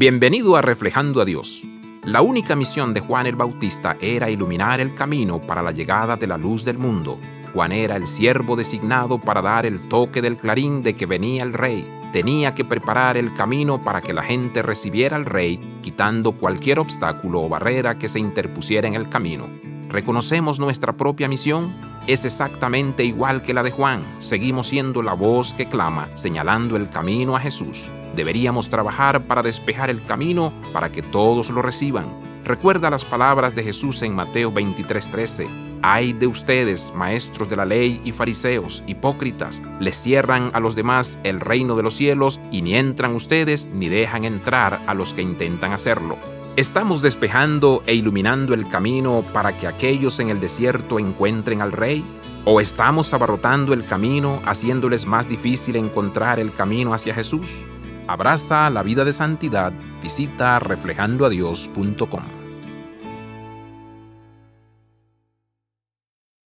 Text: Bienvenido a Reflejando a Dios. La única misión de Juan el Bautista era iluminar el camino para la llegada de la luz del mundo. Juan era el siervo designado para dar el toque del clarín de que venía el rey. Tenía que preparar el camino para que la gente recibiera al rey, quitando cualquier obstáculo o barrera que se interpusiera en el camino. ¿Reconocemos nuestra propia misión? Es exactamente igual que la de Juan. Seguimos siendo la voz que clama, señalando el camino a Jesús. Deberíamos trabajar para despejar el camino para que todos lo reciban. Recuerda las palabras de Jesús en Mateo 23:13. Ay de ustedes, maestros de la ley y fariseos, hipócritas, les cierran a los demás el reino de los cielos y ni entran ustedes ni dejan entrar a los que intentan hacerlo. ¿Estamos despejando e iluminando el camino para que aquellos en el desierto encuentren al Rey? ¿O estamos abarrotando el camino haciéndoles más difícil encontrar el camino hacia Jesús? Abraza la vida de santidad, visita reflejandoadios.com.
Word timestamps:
Bienvenido 0.00 0.56
a 0.56 0.62
Reflejando 0.62 1.20
a 1.20 1.26
Dios. 1.26 1.62
La 2.04 2.22
única 2.22 2.56
misión 2.56 2.94
de 2.94 3.00
Juan 3.00 3.26
el 3.26 3.36
Bautista 3.36 3.98
era 4.00 4.30
iluminar 4.30 4.80
el 4.80 4.94
camino 4.94 5.42
para 5.42 5.60
la 5.60 5.72
llegada 5.72 6.16
de 6.16 6.26
la 6.26 6.38
luz 6.38 6.64
del 6.64 6.78
mundo. 6.78 7.20
Juan 7.52 7.70
era 7.70 7.96
el 7.96 8.06
siervo 8.06 8.56
designado 8.56 9.20
para 9.20 9.42
dar 9.42 9.66
el 9.66 9.78
toque 9.90 10.22
del 10.22 10.38
clarín 10.38 10.82
de 10.82 10.96
que 10.96 11.04
venía 11.04 11.42
el 11.42 11.52
rey. 11.52 11.86
Tenía 12.14 12.54
que 12.54 12.64
preparar 12.64 13.18
el 13.18 13.34
camino 13.34 13.82
para 13.82 14.00
que 14.00 14.14
la 14.14 14.22
gente 14.22 14.62
recibiera 14.62 15.16
al 15.16 15.26
rey, 15.26 15.60
quitando 15.82 16.32
cualquier 16.32 16.78
obstáculo 16.78 17.42
o 17.42 17.50
barrera 17.50 17.98
que 17.98 18.08
se 18.08 18.20
interpusiera 18.20 18.88
en 18.88 18.94
el 18.94 19.10
camino. 19.10 19.50
¿Reconocemos 19.90 20.60
nuestra 20.60 20.92
propia 20.92 21.26
misión? 21.26 21.74
Es 22.06 22.24
exactamente 22.24 23.04
igual 23.04 23.42
que 23.42 23.52
la 23.52 23.64
de 23.64 23.72
Juan. 23.72 24.04
Seguimos 24.20 24.68
siendo 24.68 25.02
la 25.02 25.14
voz 25.14 25.52
que 25.52 25.68
clama, 25.68 26.08
señalando 26.14 26.76
el 26.76 26.88
camino 26.88 27.34
a 27.34 27.40
Jesús. 27.40 27.90
Deberíamos 28.14 28.68
trabajar 28.68 29.24
para 29.24 29.42
despejar 29.42 29.90
el 29.90 30.02
camino 30.04 30.52
para 30.72 30.92
que 30.92 31.02
todos 31.02 31.50
lo 31.50 31.60
reciban. 31.60 32.06
Recuerda 32.44 32.88
las 32.88 33.04
palabras 33.04 33.56
de 33.56 33.64
Jesús 33.64 34.02
en 34.02 34.14
Mateo 34.14 34.52
23:13. 34.52 35.48
Ay 35.82 36.12
de 36.12 36.28
ustedes, 36.28 36.92
maestros 36.94 37.48
de 37.48 37.56
la 37.56 37.64
ley 37.64 38.00
y 38.04 38.12
fariseos, 38.12 38.84
hipócritas, 38.86 39.60
les 39.80 39.96
cierran 39.96 40.50
a 40.52 40.60
los 40.60 40.76
demás 40.76 41.18
el 41.24 41.40
reino 41.40 41.74
de 41.74 41.82
los 41.82 41.96
cielos 41.96 42.38
y 42.52 42.62
ni 42.62 42.76
entran 42.76 43.16
ustedes 43.16 43.66
ni 43.72 43.88
dejan 43.88 44.24
entrar 44.24 44.80
a 44.86 44.94
los 44.94 45.14
que 45.14 45.22
intentan 45.22 45.72
hacerlo. 45.72 46.16
¿Estamos 46.56 47.00
despejando 47.00 47.82
e 47.86 47.94
iluminando 47.94 48.54
el 48.54 48.66
camino 48.66 49.24
para 49.32 49.56
que 49.56 49.68
aquellos 49.68 50.18
en 50.18 50.30
el 50.30 50.40
desierto 50.40 50.98
encuentren 50.98 51.62
al 51.62 51.70
Rey? 51.70 52.04
¿O 52.44 52.60
estamos 52.60 53.14
abarrotando 53.14 53.72
el 53.72 53.84
camino 53.84 54.42
haciéndoles 54.44 55.06
más 55.06 55.28
difícil 55.28 55.76
encontrar 55.76 56.40
el 56.40 56.52
camino 56.52 56.92
hacia 56.92 57.14
Jesús? 57.14 57.60
Abraza 58.08 58.68
la 58.68 58.82
vida 58.82 59.04
de 59.04 59.12
santidad, 59.12 59.72
visita 60.02 60.58
reflejandoadios.com. 60.58 62.39